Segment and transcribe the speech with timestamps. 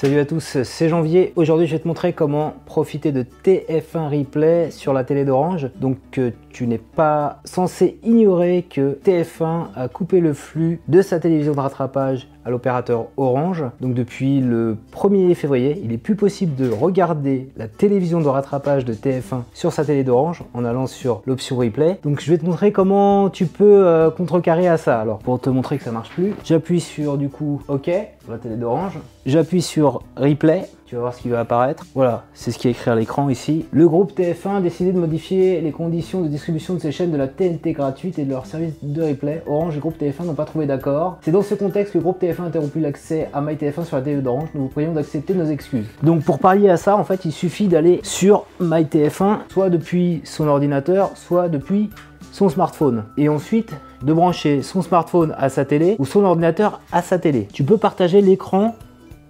[0.00, 1.34] Salut à tous, c'est Janvier.
[1.36, 5.68] Aujourd'hui, je vais te montrer comment profiter de TF1 Replay sur la télé d'Orange.
[5.78, 11.20] Donc, euh, tu n'es pas censé ignorer que TF1 a coupé le flux de sa
[11.20, 13.62] télévision de rattrapage à l'opérateur Orange.
[13.82, 18.86] Donc, depuis le 1er février, il est plus possible de regarder la télévision de rattrapage
[18.86, 21.98] de TF1 sur sa télé d'Orange en allant sur l'option Replay.
[22.04, 24.98] Donc, je vais te montrer comment tu peux euh, contrecarrer à ça.
[24.98, 27.90] Alors, pour te montrer que ça marche plus, j'appuie sur du coup OK,
[28.30, 28.98] la télé d'Orange.
[29.26, 31.84] J'appuie sur Replay, tu vas voir ce qui va apparaître.
[31.94, 33.66] Voilà, c'est ce qui est écrit à l'écran ici.
[33.70, 37.16] Le groupe TF1 a décidé de modifier les conditions de distribution de ses chaînes de
[37.16, 39.42] la TNT gratuite et de leur service de replay.
[39.46, 41.18] Orange et groupe TF1 n'ont pas trouvé d'accord.
[41.22, 44.02] C'est dans ce contexte que le groupe TF1 a interrompu l'accès à MyTF1 sur la
[44.02, 44.48] télé d'Orange.
[44.54, 45.86] Nous vous prions d'accepter nos excuses.
[46.02, 50.48] Donc pour pallier à ça, en fait, il suffit d'aller sur MyTF1, soit depuis son
[50.48, 51.90] ordinateur, soit depuis
[52.32, 53.04] son smartphone.
[53.16, 53.72] Et ensuite,
[54.02, 57.48] de brancher son smartphone à sa télé ou son ordinateur à sa télé.
[57.52, 58.76] Tu peux partager l'écran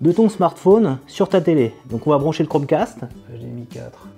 [0.00, 1.74] de ton smartphone sur ta télé.
[1.88, 3.00] Donc on va brancher le Chromecast.
[3.34, 4.08] HDMI 4.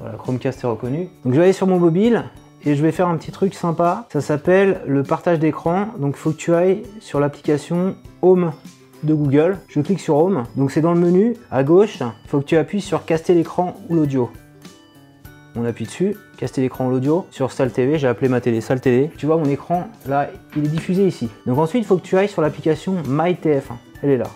[0.00, 1.08] Voilà, Chromecast est reconnu.
[1.24, 2.24] Donc je vais aller sur mon mobile
[2.64, 4.06] et je vais faire un petit truc sympa.
[4.12, 5.88] Ça s'appelle le partage d'écran.
[5.98, 8.52] Donc il faut que tu ailles sur l'application Home
[9.02, 9.58] de Google.
[9.68, 10.44] Je clique sur Home.
[10.56, 11.98] Donc c'est dans le menu à gauche.
[12.00, 14.30] Il faut que tu appuies sur caster l'écran ou l'audio.
[15.56, 17.26] On appuie dessus, caster l'écran l'audio.
[17.30, 19.10] Sur Salle TV, j'ai appelé ma télé Salle TV.
[19.16, 21.30] Tu vois mon écran, là, il est diffusé ici.
[21.46, 23.74] Donc ensuite, il faut que tu ailles sur l'application MyTF1.
[24.02, 24.26] Elle est là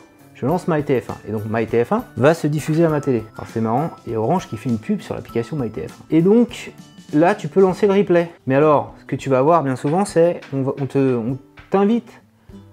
[0.41, 3.25] je lance MyTF1 et donc MyTF1 va se diffuser à ma télé.
[3.37, 5.91] Alors c'est marrant, et Orange qui fait une pub sur l'application MyTF1.
[6.11, 6.73] Et donc
[7.13, 8.31] là tu peux lancer le replay.
[8.47, 11.37] Mais alors ce que tu vas voir bien souvent c'est on, on
[11.71, 12.23] t'invite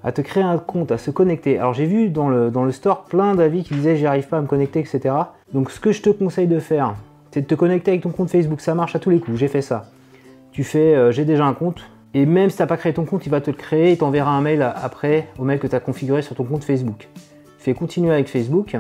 [0.03, 1.57] à te créer un compte, à se connecter.
[1.57, 4.37] Alors j'ai vu dans le, dans le store plein d'avis qui disaient j'y arrive pas
[4.37, 5.15] à me connecter, etc.
[5.51, 6.93] Donc ce que je te conseille de faire,
[7.35, 8.61] c'est de te connecter avec ton compte Facebook.
[8.61, 9.91] Ça marche à tous les coups, j'ai fait ça.
[10.51, 11.81] Tu fais euh, j'ai déjà un compte,
[12.15, 13.97] et même si tu n'as pas créé ton compte, il va te le créer et
[13.97, 17.07] t'enverra un mail après au mail que tu as configuré sur ton compte Facebook
[17.65, 18.77] fais continuer avec Facebook.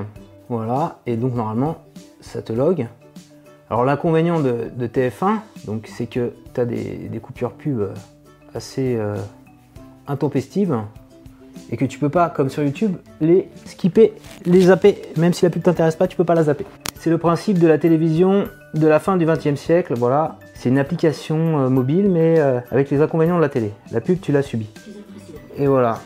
[0.47, 1.77] Voilà, et donc normalement,
[2.21, 2.87] ça te log.
[3.69, 7.81] Alors l'inconvénient de, TF1, donc c'est que tu as des, coupures pub
[8.53, 9.15] assez euh,
[10.07, 10.79] intempestives
[11.71, 14.13] et que tu peux pas, comme sur YouTube, les skipper,
[14.45, 15.01] les zapper.
[15.17, 16.65] Même si la pub t'intéresse pas, tu peux pas la zapper.
[16.99, 19.93] C'est le principe de la télévision de la fin du XXe siècle.
[19.95, 23.71] Voilà, c'est une application euh, mobile, mais euh, avec les inconvénients de la télé.
[23.91, 24.69] La pub, tu l'as subi.
[25.57, 25.99] Et voilà.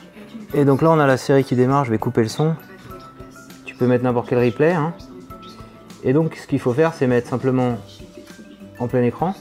[0.54, 1.86] Et donc là, on a la série qui démarre.
[1.86, 2.56] Je vais couper le son
[3.80, 4.74] peux mettre n'importe quel replay.
[4.74, 4.94] Hein.
[6.04, 7.78] Et donc ce qu'il faut faire c'est mettre simplement
[8.78, 9.34] en plein écran.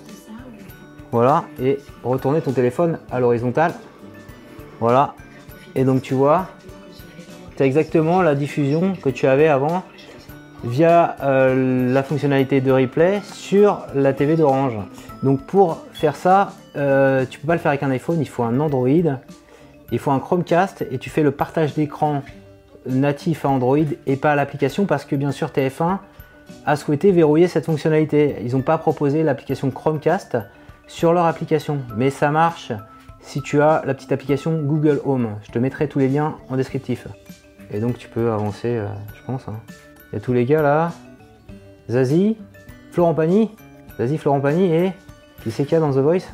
[1.11, 3.75] Voilà, et retourner ton téléphone à l'horizontale.
[4.81, 5.15] Voilà.
[5.75, 6.49] Et donc tu vois,
[7.57, 9.83] tu as exactement la diffusion que tu avais avant
[10.65, 14.75] via euh, la fonctionnalité de replay sur la TV d'Orange.
[15.23, 18.43] Donc pour faire ça, euh, tu peux pas le faire avec un iPhone, il faut
[18.43, 18.89] un Android,
[19.91, 22.23] il faut un Chromecast et tu fais le partage d'écran
[22.87, 25.99] natif à Android et pas à l'application parce que bien sûr TF1
[26.65, 28.37] a souhaité verrouiller cette fonctionnalité.
[28.45, 30.39] Ils n'ont pas proposé l'application Chromecast
[30.87, 32.73] sur leur application, mais ça marche
[33.21, 35.37] si tu as la petite application Google Home.
[35.43, 37.07] Je te mettrai tous les liens en descriptif.
[37.71, 39.47] Et donc tu peux avancer, euh, je pense.
[39.49, 39.61] Hein.
[40.13, 40.93] Il y a tous les gars là.
[41.91, 42.37] Zazie,
[42.93, 43.51] Florent Pagny,
[43.97, 44.93] Zazie, Florent Pagny et
[45.43, 46.29] qui c'est qu'il y a dans The Voice?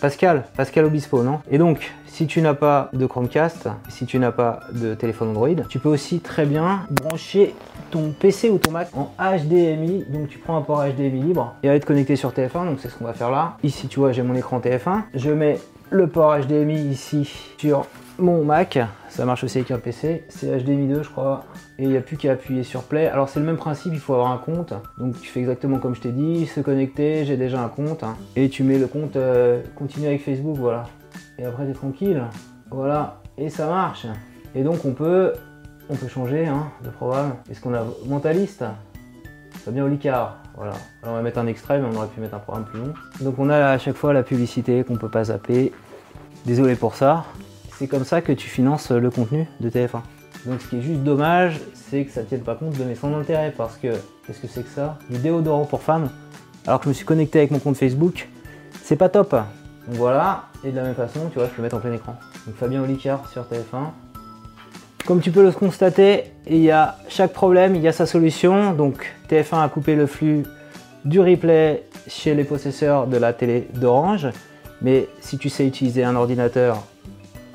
[0.00, 1.40] Pascal, Pascal Obispo, non?
[1.50, 5.54] Et donc, si tu n'as pas de Chromecast, si tu n'as pas de téléphone Android,
[5.68, 7.54] tu peux aussi très bien brancher
[7.90, 10.04] ton PC ou ton Mac en HDMI.
[10.08, 12.66] Donc tu prends un port HDMI libre et aller te connecter sur TF1.
[12.66, 13.56] Donc c'est ce qu'on va faire là.
[13.62, 15.02] Ici, tu vois, j'ai mon écran TF1.
[15.14, 15.58] Je mets
[15.90, 17.86] le port HDMI ici sur
[18.18, 18.78] mon Mac.
[19.08, 20.24] Ça marche aussi avec un PC.
[20.28, 21.44] C'est HDMI 2, je crois.
[21.78, 23.06] Et il n'y a plus qu'à appuyer sur Play.
[23.08, 24.74] Alors c'est le même principe, il faut avoir un compte.
[24.98, 28.04] Donc tu fais exactement comme je t'ai dit, se connecter, j'ai déjà un compte.
[28.36, 30.84] Et tu mets le compte euh, continue avec Facebook, voilà
[31.38, 32.22] et après t'es tranquille.
[32.70, 34.06] Voilà, et ça marche.
[34.54, 35.32] Et donc on peut,
[35.88, 37.36] on peut changer hein, de programme.
[37.50, 38.64] Est-ce qu'on a mentaliste?
[39.64, 40.74] Fabien Olicard, voilà.
[41.02, 42.92] Alors on va mettre un extrait, mais on aurait pu mettre un programme plus long.
[43.20, 45.72] Donc on a à chaque fois la publicité qu'on peut pas zapper.
[46.44, 47.24] Désolé pour ça.
[47.78, 50.00] C'est comme ça que tu finances le contenu de TF1.
[50.46, 53.16] Donc ce qui est juste dommage, c'est que ça tienne pas compte de mes centres
[53.16, 53.88] d'intérêt parce que
[54.26, 54.98] qu'est-ce que c'est que ça?
[55.10, 56.10] Du déodorant pour femmes.
[56.66, 58.28] Alors que je me suis connecté avec mon compte Facebook,
[58.82, 59.32] c'est pas top.
[59.32, 61.92] Donc voilà, et de la même façon, tu vois, je peux le mettre en plein
[61.92, 62.16] écran.
[62.46, 63.90] Donc Fabien Olicard sur TF1.
[65.04, 68.72] Comme tu peux le constater, il y a chaque problème, il y a sa solution.
[68.72, 70.44] Donc TF1 a coupé le flux
[71.04, 74.28] du replay chez les possesseurs de la télé d'Orange.
[74.80, 76.82] Mais si tu sais utiliser un ordinateur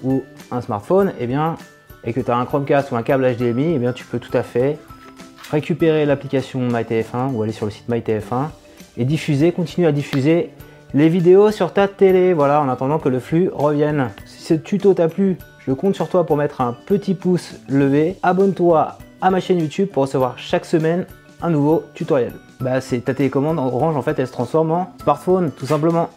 [0.03, 1.55] ou un smartphone, eh bien,
[2.03, 4.35] et que tu as un Chromecast ou un câble HDMI, eh bien, tu peux tout
[4.37, 4.77] à fait
[5.51, 8.49] récupérer l'application MyTF1 ou aller sur le site MyTF1
[8.97, 10.51] et diffuser, continuer à diffuser
[10.93, 14.09] les vidéos sur ta télé, voilà, en attendant que le flux revienne.
[14.25, 15.37] Si ce tuto t'a plu,
[15.67, 18.17] je compte sur toi pour mettre un petit pouce levé.
[18.23, 21.05] Abonne-toi à ma chaîne YouTube pour recevoir chaque semaine
[21.41, 22.33] un nouveau tutoriel.
[22.59, 26.09] Bah c'est ta télécommande Orange en fait elle se transforme en smartphone tout simplement.